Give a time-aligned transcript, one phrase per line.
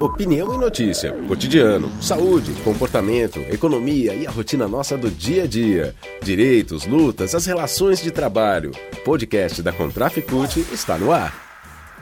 [0.00, 5.94] Opinião e notícia, cotidiano, saúde, comportamento, economia e a rotina nossa do dia a dia.
[6.22, 8.72] Direitos, lutas, as relações de trabalho.
[9.04, 11.32] Podcast da Contraficute está no ar.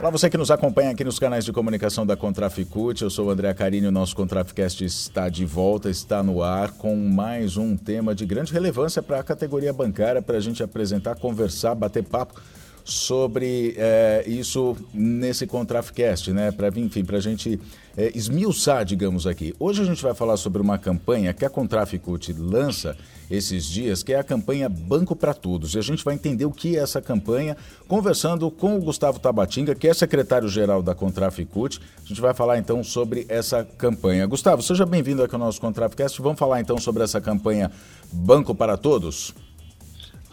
[0.00, 3.02] Olá, você que nos acompanha aqui nos canais de comunicação da Contraficute.
[3.02, 6.96] Eu sou o André Carini, o nosso Contraficast está de volta, está no ar com
[6.96, 11.74] mais um tema de grande relevância para a categoria bancária, para a gente apresentar, conversar,
[11.74, 12.40] bater papo
[12.84, 16.50] sobre é, isso nesse Contraficast, né?
[16.50, 17.60] Para enfim, para a gente
[17.96, 19.54] é, esmiuçar, digamos aqui.
[19.58, 22.96] Hoje a gente vai falar sobre uma campanha que a Contraficute lança
[23.30, 25.74] esses dias, que é a campanha Banco para Todos.
[25.74, 27.56] E a gente vai entender o que é essa campanha,
[27.88, 31.80] conversando com o Gustavo Tabatinga, que é secretário-geral da Contraficute.
[32.04, 34.26] A gente vai falar então sobre essa campanha.
[34.26, 36.20] Gustavo, seja bem-vindo aqui ao nosso Contraficast.
[36.20, 37.70] Vamos falar então sobre essa campanha
[38.12, 39.34] Banco para Todos?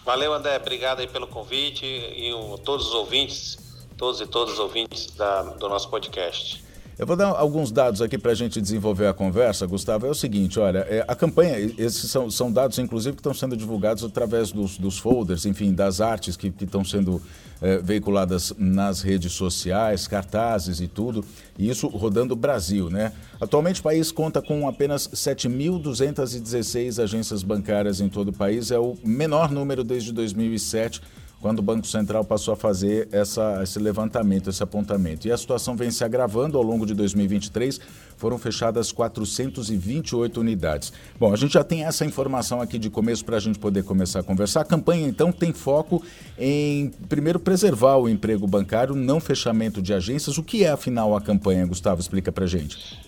[0.06, 0.58] Valeu, André.
[0.58, 3.58] Obrigado aí pelo convite e um, todos os ouvintes,
[3.96, 6.69] todos e todas os ouvintes da, do nosso podcast.
[7.00, 10.06] Eu vou dar alguns dados aqui para a gente desenvolver a conversa, Gustavo.
[10.06, 13.56] É o seguinte, olha, é, a campanha, esses são, são dados, inclusive, que estão sendo
[13.56, 17.22] divulgados através dos, dos folders, enfim, das artes que, estão sendo
[17.62, 21.24] é, veiculadas nas redes sociais, cartazes e tudo,
[21.58, 23.14] e isso rodando o Brasil, né?
[23.40, 28.98] Atualmente o país conta com apenas 7.216 agências bancárias em todo o país, é o
[29.06, 31.02] menor número desde 2007,
[31.42, 35.28] quando o Banco Central passou a fazer essa, esse levantamento, esse apontamento.
[35.28, 37.80] E a situação vem se agravando ao longo de 2023,
[38.18, 40.92] foram fechadas 428 unidades.
[41.18, 44.20] Bom, a gente já tem essa informação aqui de começo para a gente poder começar
[44.20, 44.62] a conversar.
[44.62, 46.04] A campanha, então, tem foco
[46.38, 50.38] em, primeiro, preservar o emprego bancário, não fechamento de agências.
[50.38, 52.02] O que é, afinal, a campanha, Gustavo?
[52.02, 53.00] Explica para a gente.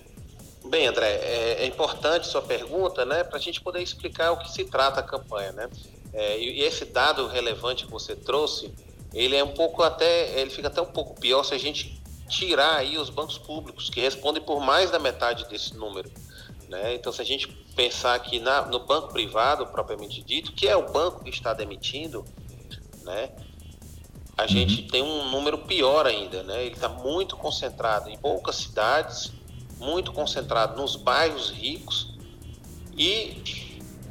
[0.70, 4.50] Bem, André, é, é importante sua pergunta, né, para a gente poder explicar o que
[4.50, 5.68] se trata a campanha, né?
[6.14, 8.74] É, e esse dado relevante que você trouxe,
[9.14, 12.78] ele é um pouco até, ele fica até um pouco pior se a gente tirar
[12.78, 16.10] aí os bancos públicos, que respondem por mais da metade desse número.
[16.70, 16.96] Né?
[16.96, 20.90] Então, se a gente pensar aqui na, no banco privado, propriamente dito, que é o
[20.92, 22.26] banco que está demitindo,
[23.04, 23.32] né?
[24.38, 24.88] a gente uhum.
[24.88, 26.42] tem um número pior ainda.
[26.44, 26.66] Né?
[26.66, 29.32] Ele está muito concentrado em poucas cidades,
[29.78, 32.14] muito concentrado nos bairros ricos
[32.98, 33.61] e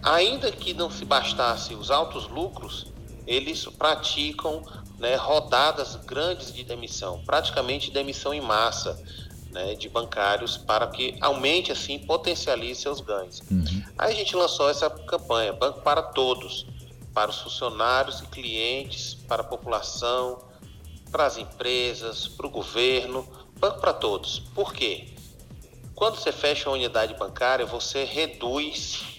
[0.03, 2.87] ainda que não se bastasse os altos lucros,
[3.27, 4.63] eles praticam
[4.99, 9.01] né, rodadas grandes de demissão, praticamente demissão em massa
[9.51, 13.41] né, de bancários para que aumente assim, potencialize seus ganhos.
[13.51, 13.83] Uhum.
[13.99, 16.67] Aí a gente lançou essa campanha, Banco para Todos,
[17.13, 20.39] para os funcionários e clientes, para a população,
[21.11, 23.27] para as empresas, para o governo,
[23.59, 24.41] Banco para Todos.
[24.55, 25.09] Por quê?
[25.95, 29.10] Quando você fecha uma unidade bancária, você reduz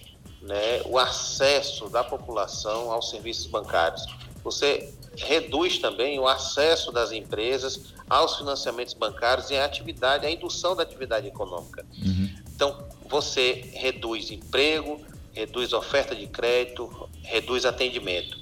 [0.41, 4.05] né, o acesso da população aos serviços bancários.
[4.43, 10.75] Você reduz também o acesso das empresas aos financiamentos bancários e a atividade, a indução
[10.75, 11.85] da atividade econômica.
[12.03, 12.29] Uhum.
[12.55, 14.99] Então, você reduz emprego,
[15.33, 18.37] reduz oferta de crédito, reduz atendimento.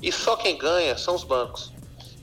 [0.00, 1.72] E só quem ganha são os bancos.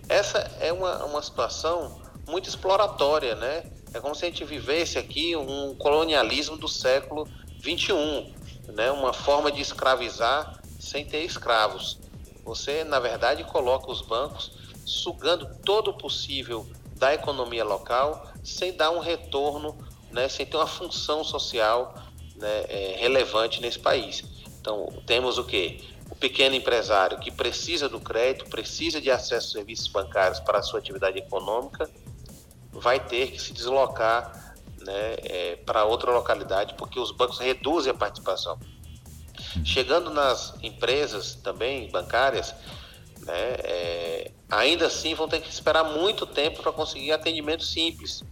[0.08, 3.64] Essa é uma, uma situação muito exploratória, né?
[3.94, 7.28] É como se a gente vivesse aqui um colonialismo do século
[7.60, 8.32] 21
[8.74, 12.00] né, uma forma de escravizar sem ter escravos.
[12.44, 14.52] Você, na verdade, coloca os bancos
[14.86, 16.66] sugando todo o possível
[16.96, 19.78] da economia local sem dar um retorno,
[20.12, 21.94] né, sem ter uma função social
[22.36, 24.24] né, é, relevante nesse país.
[24.60, 25.88] Então, temos o que?
[26.10, 30.62] O pequeno empresário que precisa do crédito, precisa de acesso a serviços bancários para a
[30.62, 31.90] sua atividade econômica,
[32.72, 34.49] vai ter que se deslocar
[34.82, 38.58] né, é, para outra localidade, porque os bancos reduzem a participação.
[39.64, 42.54] Chegando nas empresas também bancárias,
[43.26, 48.24] né, é, ainda assim vão ter que esperar muito tempo para conseguir atendimento simples,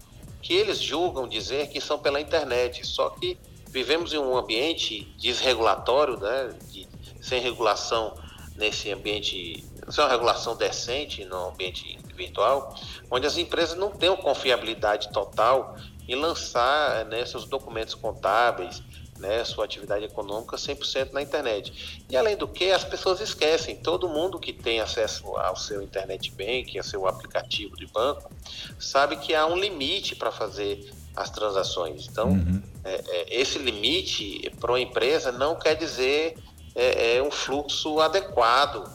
[0.42, 3.38] que eles julgam dizer que são pela internet, só que
[3.70, 6.88] vivemos em um ambiente desregulatório, né, de,
[7.22, 8.14] sem regulação
[8.56, 12.76] nesse ambiente, sem uma regulação decente no ambiente virtual,
[13.12, 15.76] onde as empresas não têm uma confiabilidade total
[16.08, 18.82] e lançar né, seus documentos contábeis,
[19.20, 22.04] né, sua atividade econômica 100% na internet.
[22.10, 26.32] E além do que, as pessoas esquecem, todo mundo que tem acesso ao seu internet
[26.32, 28.32] banking, ao seu aplicativo de banco,
[28.80, 32.08] sabe que há um limite para fazer as transações.
[32.08, 32.62] Então, uhum.
[32.84, 36.38] é, é, esse limite para uma empresa não quer dizer
[36.76, 38.88] é, é um fluxo adequado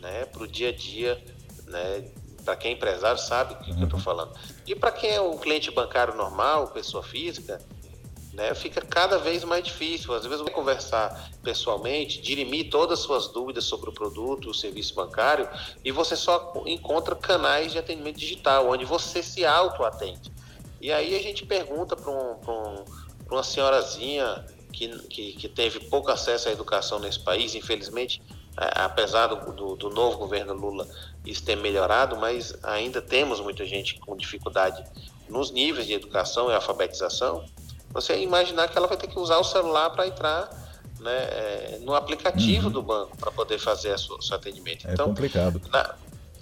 [0.00, 1.22] né, para o dia a dia
[1.66, 2.04] né,
[2.46, 3.76] para quem é empresário sabe o que, uhum.
[3.76, 4.32] que eu estou falando.
[4.64, 7.60] E para quem é um cliente bancário normal, pessoa física,
[8.32, 10.14] né, fica cada vez mais difícil.
[10.14, 15.48] Às vezes, conversar pessoalmente, dirimir todas as suas dúvidas sobre o produto, o serviço bancário,
[15.84, 20.30] e você só encontra canais de atendimento digital, onde você se auto-atende.
[20.80, 22.84] E aí a gente pergunta para um, um,
[23.28, 28.22] uma senhorazinha que, que, que, teve pouco acesso à educação nesse país, infelizmente,
[28.56, 30.88] apesar do, do, do, novo governo Lula
[31.24, 34.82] isso ter melhorado, mas ainda temos muita gente com dificuldade
[35.28, 37.44] nos níveis de educação e alfabetização.
[37.92, 40.48] Você imaginar que ela vai ter que usar o celular para entrar
[41.00, 42.72] né, é, no aplicativo uhum.
[42.72, 44.86] do banco para poder fazer o seu atendimento.
[44.88, 45.60] É então, complicado.
[45.70, 45.94] Na,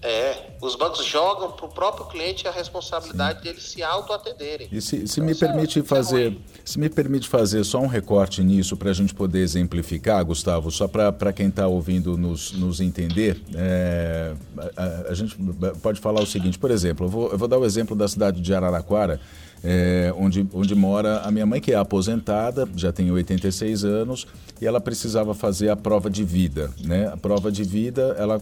[0.04, 3.44] é, os bancos jogam para o próprio cliente a responsabilidade Sim.
[3.44, 4.68] deles se auto-atenderem.
[4.70, 7.86] E se, se então, me permite é, fazer, é se me permite fazer só um
[7.86, 12.82] recorte nisso para a gente poder exemplificar, Gustavo, só para quem está ouvindo nos, nos
[12.82, 14.34] entender, é,
[14.76, 15.38] a, a, gente
[15.82, 18.42] pode falar o seguinte, por exemplo, eu vou, eu vou dar o exemplo da cidade
[18.42, 19.18] de Araraquara,
[19.64, 24.26] é, onde, onde mora a minha mãe, que é aposentada, já tem 86 anos,
[24.60, 26.70] e ela precisava fazer a prova de vida.
[26.78, 27.08] Né?
[27.08, 28.38] A prova de vida, ela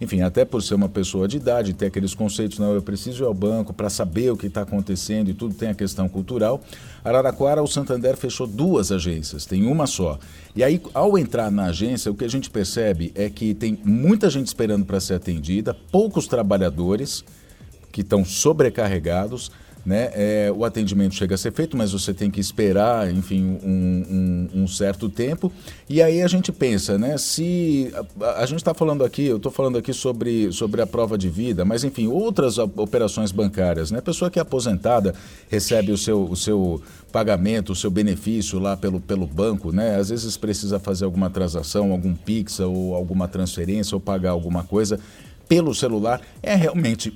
[0.00, 3.26] enfim, até por ser uma pessoa de idade, ter aqueles conceitos, não, eu preciso ir
[3.26, 6.62] ao banco para saber o que está acontecendo e tudo tem a questão cultural.
[7.04, 10.18] Araraquara, o Santander fechou duas agências, tem uma só.
[10.56, 14.30] E aí, ao entrar na agência, o que a gente percebe é que tem muita
[14.30, 17.22] gente esperando para ser atendida, poucos trabalhadores
[17.92, 19.50] que estão sobrecarregados
[19.84, 20.10] né?
[20.12, 24.62] É, o atendimento chega a ser feito, mas você tem que esperar, enfim, um, um,
[24.62, 25.52] um certo tempo.
[25.88, 27.16] E aí a gente pensa, né?
[27.16, 31.16] Se a, a gente está falando aqui, eu estou falando aqui sobre, sobre a prova
[31.16, 34.00] de vida, mas enfim, outras operações bancárias, né?
[34.00, 35.14] Pessoa que é aposentada
[35.48, 39.96] recebe o seu, o seu pagamento, o seu benefício lá pelo, pelo banco, né?
[39.96, 45.00] Às vezes precisa fazer alguma transação, algum Pix ou alguma transferência ou pagar alguma coisa
[45.48, 46.20] pelo celular.
[46.42, 47.12] É realmente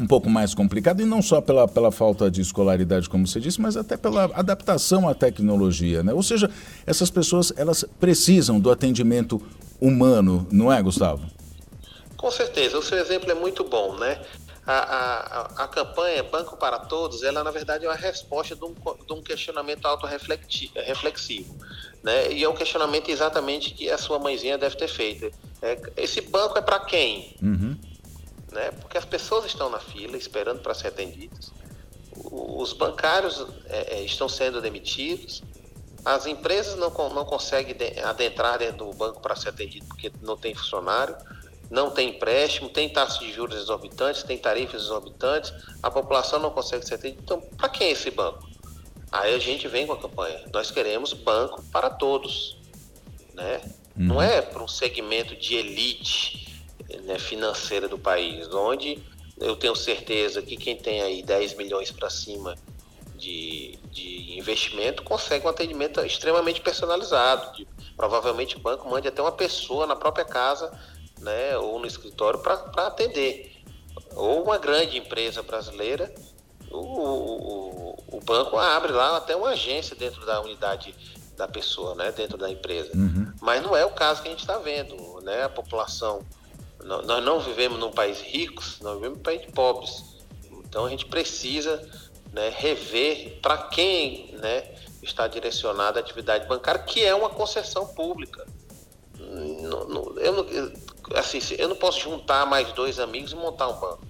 [0.00, 3.60] um pouco mais complicado, e não só pela, pela falta de escolaridade, como você disse,
[3.60, 6.02] mas até pela adaptação à tecnologia.
[6.02, 6.12] Né?
[6.12, 6.50] Ou seja,
[6.86, 9.40] essas pessoas elas precisam do atendimento
[9.80, 11.24] humano, não é, Gustavo?
[12.16, 14.20] Com certeza, o seu exemplo é muito bom, né?
[14.66, 18.74] A, a, a campanha Banco para Todos, ela na verdade é uma resposta de um,
[18.74, 21.54] de um questionamento autorreflexivo.
[22.02, 22.32] Né?
[22.32, 25.30] E é um questionamento exatamente que a sua mãezinha deve ter feito.
[25.62, 27.36] É, esse banco é para quem?
[27.40, 27.75] Uhum
[28.52, 28.70] né?
[28.80, 31.52] Porque as pessoas estão na fila esperando para ser atendidas.
[32.30, 35.42] Os bancários é, é, estão sendo demitidos.
[36.04, 40.54] As empresas não, não conseguem adentrar dentro do banco para ser atendido porque não tem
[40.54, 41.16] funcionário,
[41.68, 45.52] não tem empréstimo, tem taxas de juros exorbitantes, tem tarifas exorbitantes,
[45.82, 47.20] a população não consegue ser atendida.
[47.22, 48.48] Então, para quem é esse banco?
[49.10, 50.40] Aí a gente vem com a campanha.
[50.52, 52.56] Nós queremos banco para todos.
[53.34, 53.60] Né?
[53.96, 54.06] Uhum.
[54.06, 56.45] Não é para um segmento de elite
[57.04, 58.98] né, financeira do país, onde
[59.38, 62.54] eu tenho certeza que quem tem aí 10 milhões para cima
[63.16, 67.56] de, de investimento consegue um atendimento extremamente personalizado.
[67.56, 67.66] De,
[67.96, 70.70] provavelmente o banco mande até uma pessoa na própria casa
[71.20, 73.52] né, ou no escritório para atender.
[74.14, 76.14] Ou uma grande empresa brasileira,
[76.70, 80.94] o, o, o, banco abre lá até uma agência dentro da unidade
[81.36, 82.90] da pessoa, né, dentro da empresa.
[82.94, 83.32] Uhum.
[83.40, 85.20] Mas não é o caso que a gente está vendo.
[85.22, 85.44] Né?
[85.44, 86.24] A população
[86.84, 90.04] nós não vivemos num país rico, nós vivemos num país de pobres.
[90.64, 91.88] Então a gente precisa
[92.32, 98.46] né, rever para quem né, está direcionada a atividade bancária, que é uma concessão pública.
[99.18, 104.04] eu, não, assim, eu não posso juntar mais dois amigos e montar um banco.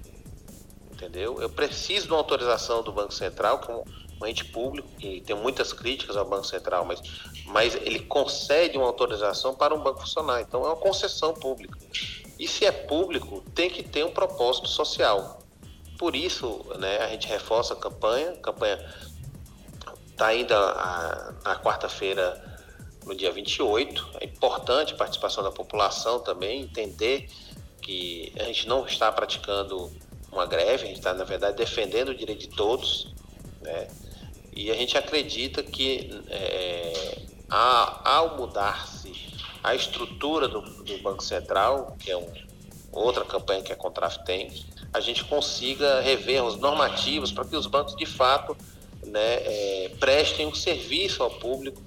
[0.91, 1.41] Entendeu?
[1.41, 5.37] Eu preciso de uma autorização do Banco Central, que é um ente público, e tem
[5.37, 7.03] muitas críticas ao Banco Central, mas,
[7.45, 10.41] mas ele concede uma autorização para um banco funcionar.
[10.41, 11.79] Então é uma concessão pública.
[12.39, 15.41] E se é público, tem que ter um propósito social.
[15.99, 18.31] Por isso, né, a gente reforça a campanha.
[18.33, 18.95] A campanha
[20.11, 20.57] está ainda
[21.45, 22.61] na quarta-feira,
[23.05, 24.09] no dia 28.
[24.21, 27.31] É importante a participação da população também, entender
[27.81, 29.91] que a gente não está praticando
[30.31, 33.15] uma greve, a gente está, na verdade, defendendo o direito de todos.
[33.63, 33.89] Né?
[34.55, 39.36] E a gente acredita que é, ao mudar-se
[39.67, 42.33] a estrutura do, do Banco Central, que é um,
[42.93, 44.49] outra campanha que a Contraf tem,
[44.93, 48.57] a gente consiga rever os normativos para que os bancos de fato
[49.05, 51.83] né, é, prestem um serviço ao público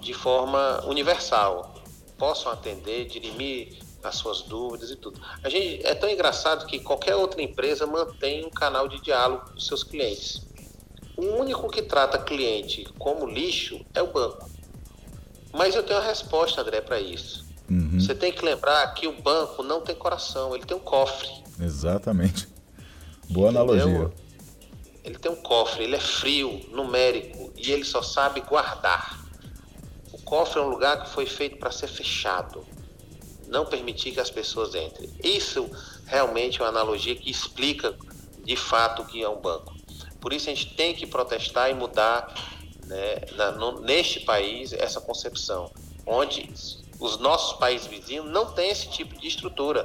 [0.00, 1.74] de forma universal,
[2.16, 5.20] possam atender, dirimir as suas dúvidas e tudo.
[5.42, 9.60] A gente é tão engraçado que qualquer outra empresa mantém um canal de diálogo com
[9.60, 10.40] seus clientes.
[11.18, 14.53] O único que trata cliente como lixo é o banco.
[15.54, 17.46] Mas eu tenho uma resposta, André, para isso.
[17.70, 18.00] Uhum.
[18.00, 21.30] Você tem que lembrar que o banco não tem coração, ele tem um cofre.
[21.60, 22.48] Exatamente.
[23.30, 23.62] Boa Entendeu?
[23.62, 24.12] analogia.
[25.04, 29.24] Ele tem um cofre, ele é frio, numérico e ele só sabe guardar.
[30.12, 32.66] O cofre é um lugar que foi feito para ser fechado,
[33.46, 35.08] não permitir que as pessoas entrem.
[35.22, 35.70] Isso
[36.06, 37.94] realmente é uma analogia que explica
[38.44, 39.74] de fato o que é um banco.
[40.20, 42.34] Por isso a gente tem que protestar e mudar
[42.86, 45.70] né, na, no, neste país essa concepção,
[46.06, 46.48] onde
[47.00, 49.84] os nossos países vizinhos não têm esse tipo de estrutura.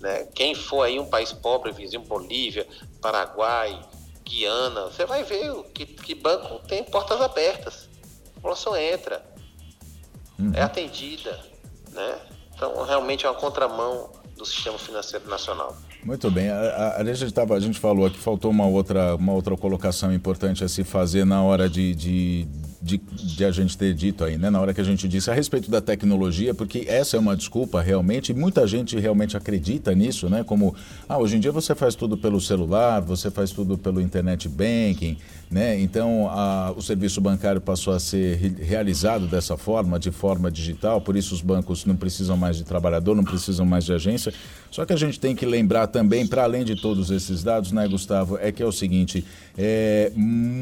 [0.00, 0.24] Né?
[0.34, 2.66] Quem for aí um país pobre, vizinho Bolívia,
[3.00, 3.80] Paraguai,
[4.24, 7.88] Guiana, você vai ver que, que banco tem portas abertas.
[8.30, 9.24] A população entra,
[10.38, 10.52] uhum.
[10.54, 11.38] é atendida.
[11.90, 12.20] Né?
[12.54, 15.76] Então, realmente é uma contramão do sistema financeiro nacional.
[16.02, 16.48] Muito bem.
[16.48, 20.12] A, a, a, gente, tava, a gente falou que faltou uma outra, uma outra colocação
[20.12, 22.48] importante a se fazer na hora de, de
[22.80, 24.50] de, de, a gente ter dito aí, né?
[24.50, 27.80] Na hora que a gente disse a respeito da tecnologia, porque essa é uma desculpa
[27.80, 30.44] realmente, e muita gente realmente acredita nisso, né?
[30.44, 30.74] Como,
[31.08, 35.16] ah, hoje em dia você faz tudo pelo celular, você faz tudo pelo internet banking,
[35.50, 35.80] né?
[35.80, 41.16] Então, a, o serviço bancário passou a ser realizado dessa forma, de forma digital, por
[41.16, 44.32] isso os bancos não precisam mais de trabalhador, não precisam mais de agência.
[44.70, 47.88] Só que a gente tem que lembrar também, para além de todos esses dados, né,
[47.88, 49.24] Gustavo, é que é o seguinte,
[49.56, 50.12] é,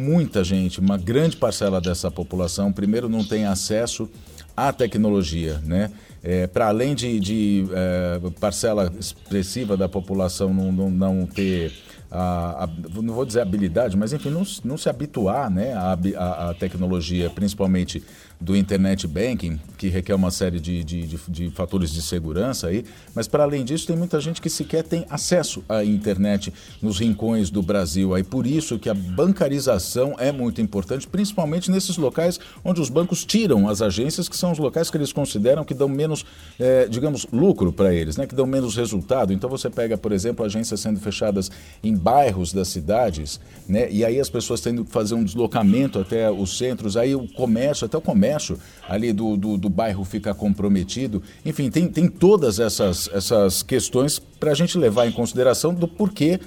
[0.06, 4.08] muita gente, uma grande parcela dessa população, primeiro não tem acesso
[4.56, 5.90] à tecnologia, né?
[6.22, 11.72] É, para além de, de é, parcela expressiva da população não, não, não ter
[12.10, 12.68] a, a,
[13.02, 18.02] não vou dizer habilidade, mas enfim, não, não se habituar né, à, à, tecnologia, principalmente
[18.40, 22.84] do internet banking, que requer uma série de, de, de, de fatores de segurança aí,
[23.14, 26.52] mas para além disso tem muita gente que sequer tem acesso à internet
[26.82, 28.14] nos rincões do Brasil.
[28.14, 33.24] Aí por isso que a bancarização é muito importante, principalmente nesses locais onde os bancos
[33.24, 36.24] tiram as agências, que são os locais que eles consideram que dão menos,
[36.58, 39.32] é, digamos, lucro para eles, né, que dão menos resultado.
[39.32, 41.50] Então você pega, por exemplo, agências sendo fechadas
[41.82, 46.30] em bairros das cidades, né, e aí as pessoas tendo que fazer um deslocamento até
[46.30, 50.34] os centros, aí o comércio, até o comércio comércio ali do, do, do bairro fica
[50.34, 51.22] comprometido.
[51.44, 56.40] Enfim, tem, tem todas essas, essas questões para a gente levar em consideração do porquê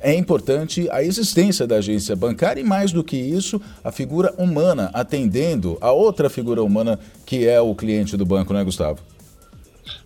[0.00, 4.90] é importante a existência da agência bancária e, mais do que isso, a figura humana
[4.92, 9.00] atendendo a outra figura humana que é o cliente do banco, não é, Gustavo?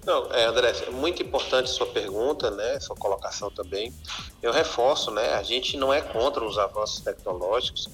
[0.06, 3.92] Não, é, André, é muito importante sua pergunta, né, sua colocação também.
[4.40, 7.88] Eu reforço, né, a gente não é contra os avanços tecnológicos,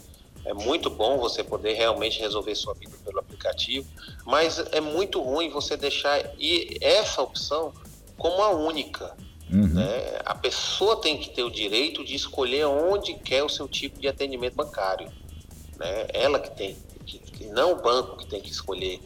[0.46, 3.86] é muito bom você poder realmente resolver sua vida pelo aplicativo,
[4.24, 6.20] mas é muito ruim você deixar
[6.80, 7.74] essa opção
[8.16, 9.16] como a única.
[9.52, 9.74] Uhum.
[9.74, 10.20] Né?
[10.24, 14.06] A pessoa tem que ter o direito de escolher onde quer o seu tipo de
[14.06, 15.10] atendimento bancário.
[15.76, 16.06] Né?
[16.14, 19.00] Ela que tem, que, que não o banco que tem que escolher,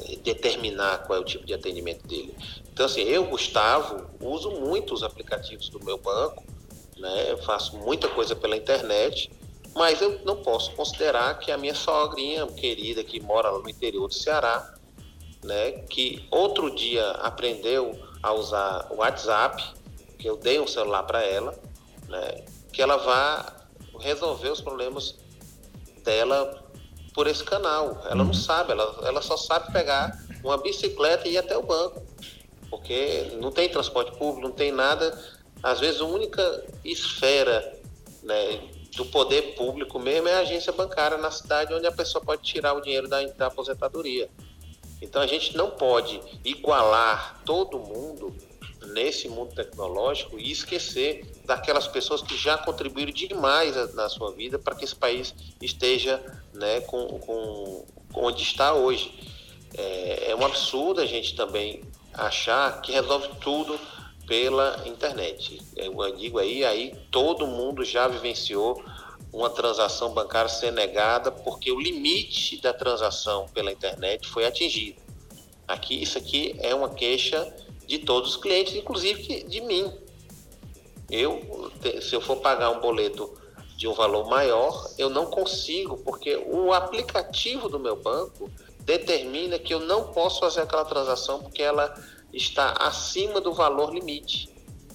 [0.00, 2.32] eh, determinar qual é o tipo de atendimento dele.
[2.72, 6.44] Então, assim, eu, Gustavo, uso muito os aplicativos do meu banco,
[6.96, 7.32] né?
[7.32, 9.28] Eu faço muita coisa pela internet
[9.78, 14.08] mas eu não posso considerar que a minha sogrinha querida que mora lá no interior
[14.08, 14.74] do Ceará,
[15.44, 19.62] né, que outro dia aprendeu a usar o WhatsApp,
[20.18, 21.56] que eu dei um celular para ela,
[22.08, 23.54] né, que ela vá
[24.00, 25.16] resolver os problemas
[26.04, 26.64] dela
[27.14, 28.02] por esse canal.
[28.04, 28.34] Ela não uhum.
[28.34, 32.02] sabe, ela, ela só sabe pegar uma bicicleta e ir até o banco,
[32.68, 35.16] porque não tem transporte público, não tem nada.
[35.62, 37.80] Às vezes a única esfera
[38.24, 38.60] né,
[38.96, 42.74] do poder público mesmo é a agência bancária na cidade onde a pessoa pode tirar
[42.74, 44.28] o dinheiro da, da aposentadoria.
[45.00, 48.34] Então a gente não pode igualar todo mundo
[48.88, 54.74] nesse mundo tecnológico e esquecer daquelas pessoas que já contribuíram demais na sua vida para
[54.74, 56.22] que esse país esteja
[56.54, 59.12] né, com, com, com onde está hoje.
[59.76, 61.82] É, é um absurdo a gente também
[62.14, 63.78] achar que resolve tudo
[64.28, 65.60] pela internet.
[65.74, 68.80] Eu digo aí, aí todo mundo já vivenciou
[69.32, 75.00] uma transação bancária ser negada porque o limite da transação pela internet foi atingido.
[75.66, 77.52] Aqui, isso aqui é uma queixa
[77.86, 79.90] de todos os clientes, inclusive de mim.
[81.10, 83.32] Eu, se eu for pagar um boleto
[83.76, 89.72] de um valor maior, eu não consigo, porque o aplicativo do meu banco determina que
[89.72, 91.94] eu não posso fazer aquela transação porque ela
[92.38, 94.48] está acima do valor limite,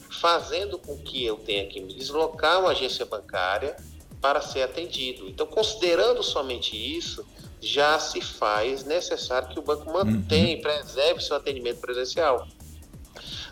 [0.10, 3.76] fazendo com que eu tenha que me deslocar uma agência bancária
[4.22, 5.28] para ser atendido.
[5.28, 7.26] Então, considerando somente isso,
[7.62, 10.62] já se faz necessário que o banco mantenha e uhum.
[10.62, 12.48] preserve seu atendimento presencial.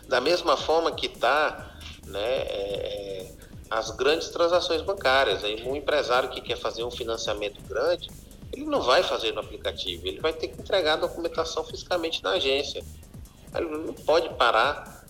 [0.08, 3.32] Da mesma forma que está né, é,
[3.72, 5.42] as grandes transações bancárias.
[5.44, 8.10] Aí, um empresário que quer fazer um financiamento grande,
[8.52, 12.32] ele não vai fazer no aplicativo, ele vai ter que entregar a documentação fisicamente na
[12.32, 12.84] agência.
[13.54, 15.06] Ele não pode parar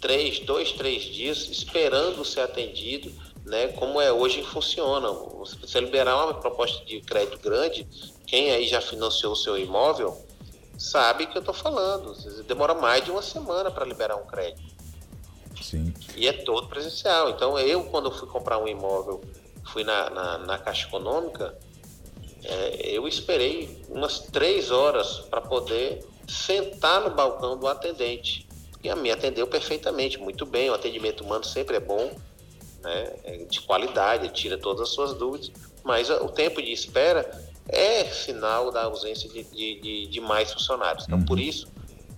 [0.00, 3.12] três, dois, três dias esperando ser atendido,
[3.44, 3.68] né?
[3.68, 5.10] Como é hoje funciona.
[5.10, 7.86] Você liberar uma proposta de crédito grande,
[8.26, 10.24] quem aí já financiou o seu imóvel
[10.78, 12.14] sabe que eu estou falando.
[12.44, 14.74] Demora mais de uma semana para liberar um crédito.
[15.62, 15.94] Sim.
[16.14, 17.30] E é todo presencial.
[17.30, 19.22] Então eu, quando fui comprar um imóvel
[19.66, 21.56] fui na, na, na Caixa Econômica,
[22.44, 28.46] é, eu esperei umas três horas para poder sentar no balcão do atendente.
[28.82, 30.70] E a me atendeu perfeitamente, muito bem.
[30.70, 32.12] O atendimento humano sempre é bom,
[32.82, 35.50] né, é de qualidade, tira todas as suas dúvidas.
[35.82, 37.28] Mas o tempo de espera
[37.68, 41.04] é sinal da ausência de, de, de, mais funcionários.
[41.04, 41.44] Então, por uhum.
[41.44, 41.68] isso,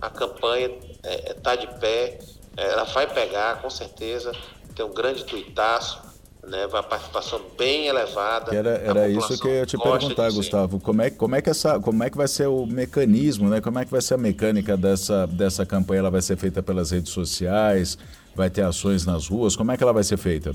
[0.01, 2.19] a campanha está é, tá de pé,
[2.57, 4.31] é, ela vai pegar, com certeza,
[4.75, 6.01] tem um grande tuitaço,
[6.47, 8.55] né, uma participação bem elevada.
[8.55, 10.79] Era, era isso que eu ia te perguntar, Gustavo.
[10.79, 13.61] Como é, como, é que essa, como é que vai ser o mecanismo, né?
[13.61, 15.99] Como é que vai ser a mecânica dessa, dessa campanha?
[15.99, 17.97] Ela vai ser feita pelas redes sociais?
[18.35, 19.55] Vai ter ações nas ruas?
[19.55, 20.53] Como é que ela vai ser feita?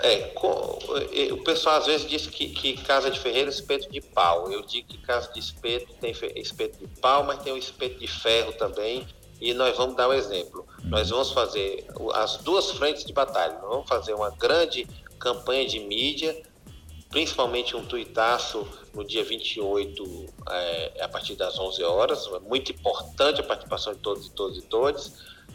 [0.00, 0.78] É, com,
[1.32, 4.50] o pessoal às vezes diz que, que casa de ferreiro é espeto de pau.
[4.50, 8.08] Eu digo que casa de espeto tem espeto de pau, mas tem o espeto de
[8.08, 9.06] ferro também.
[9.40, 10.64] E nós vamos dar um exemplo.
[10.84, 13.54] Nós vamos fazer as duas frentes de batalha.
[13.54, 14.86] Nós vamos fazer uma grande
[15.22, 16.42] campanha de mídia,
[17.08, 22.26] principalmente um tuitaço no dia 28, é, a partir das 11 horas.
[22.26, 25.12] É muito importante a participação de todos e todos e todos.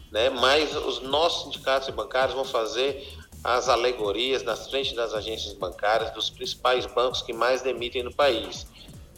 [0.10, 0.30] Né?
[0.30, 3.06] Mas os nossos sindicatos e bancários vão fazer
[3.44, 8.66] as alegorias nas frentes das agências bancárias dos principais bancos que mais demitem no país.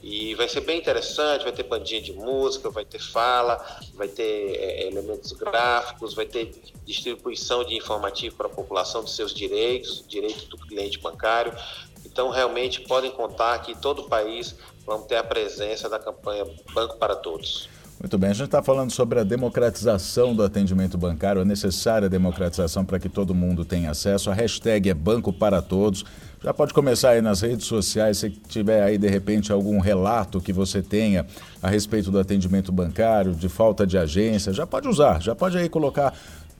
[0.01, 3.63] E vai ser bem interessante, vai ter bandinha de música, vai ter fala,
[3.93, 6.51] vai ter é, elementos gráficos, vai ter
[6.85, 11.53] distribuição de informativo para a população dos seus direitos, direitos do cliente bancário.
[12.05, 16.97] Então, realmente, podem contar que todo o país vamos ter a presença da campanha Banco
[16.97, 17.69] para Todos.
[17.99, 22.85] Muito bem, a gente está falando sobre a democratização do atendimento bancário, a necessária democratização
[22.85, 24.31] para que todo mundo tenha acesso.
[24.31, 26.05] A hashtag é Banco para Todos.
[26.41, 30.53] Já pode começar aí nas redes sociais, se tiver aí de repente algum relato que
[30.53, 31.25] você tenha
[31.62, 35.67] a respeito do atendimento bancário, de falta de agência, já pode usar, já pode aí
[35.67, 36.13] colocar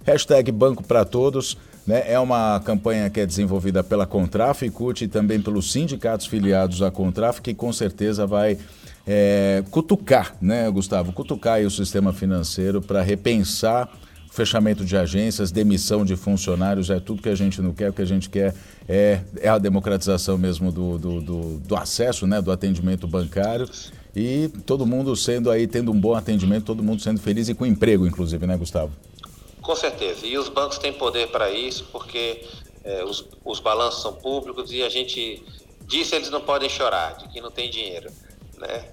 [0.06, 1.58] hashtag Banco para Todos.
[1.88, 2.04] Né?
[2.12, 6.82] É uma campanha que é desenvolvida pela Contraf e CUT e também pelos sindicatos filiados
[6.82, 8.58] à Contraf, que com certeza vai
[9.08, 11.14] é, cutucar, né, Gustavo?
[11.14, 13.90] Cutucar o sistema financeiro para repensar
[14.32, 17.90] fechamento de agências, demissão de funcionários, é tudo que a gente não quer.
[17.90, 18.54] O que a gente quer
[18.88, 23.70] é, é a democratização mesmo do, do, do, do acesso, né, do atendimento bancário
[24.16, 27.66] e todo mundo sendo aí, tendo um bom atendimento, todo mundo sendo feliz e com
[27.66, 28.92] emprego, inclusive, né, Gustavo?
[29.62, 30.26] Com certeza.
[30.26, 32.44] E os bancos têm poder para isso, porque
[32.84, 35.44] é, os, os balanços são públicos e a gente
[35.86, 38.10] disse eles não podem chorar, de que não tem dinheiro
[38.60, 38.86] né?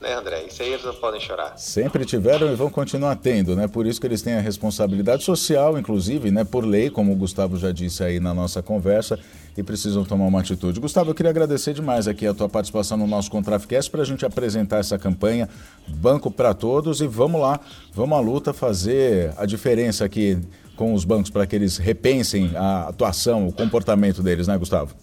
[0.00, 0.44] Né, André?
[0.48, 1.56] Isso aí eles não podem chorar.
[1.56, 3.68] Sempre tiveram e vão continuar tendo, né?
[3.68, 6.44] Por isso que eles têm a responsabilidade social, inclusive, né?
[6.44, 9.18] Por lei, como o Gustavo já disse aí na nossa conversa,
[9.56, 10.80] e precisam tomar uma atitude.
[10.80, 14.26] Gustavo, eu queria agradecer demais aqui a tua participação no nosso Contraficast para a gente
[14.26, 15.48] apresentar essa campanha
[15.86, 17.60] Banco para Todos e vamos lá,
[17.92, 20.38] vamos à luta fazer a diferença aqui
[20.76, 24.94] com os bancos para que eles repensem a atuação, o comportamento deles, né, Gustavo?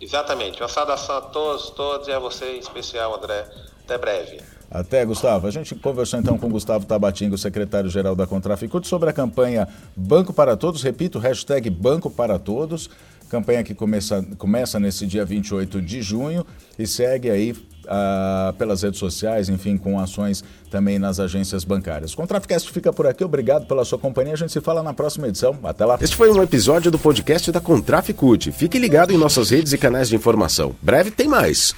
[0.00, 0.60] Exatamente.
[0.60, 3.46] Uma saudação a todos, todos e a você em especial, André.
[3.84, 4.40] Até breve.
[4.70, 5.46] Até, Gustavo.
[5.46, 10.56] A gente conversou então com Gustavo Tabatinga, secretário-geral da Contraficute, sobre a campanha Banco para
[10.56, 10.82] Todos.
[10.82, 12.90] Repito, hashtag Banco para Todos.
[13.30, 16.44] Campanha que começa, começa nesse dia 28 de junho
[16.78, 17.54] e segue aí
[17.88, 22.12] ah, pelas redes sociais, enfim, com ações também nas agências bancárias.
[22.12, 23.24] O Contraficast fica por aqui.
[23.24, 24.34] Obrigado pela sua companhia.
[24.34, 25.58] A gente se fala na próxima edição.
[25.62, 25.98] Até lá.
[26.00, 28.50] Este foi um episódio do podcast da Contraficute.
[28.52, 30.74] Fique ligado em nossas redes e canais de informação.
[30.82, 31.74] Breve tem mais.